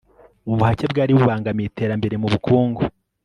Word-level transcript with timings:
ubuhake 0.51 0.85
bwari 0.91 1.11
bubangamiye 1.17 1.67
iterambere 1.69 2.15
mu 2.21 2.27
bukungu 2.33 2.81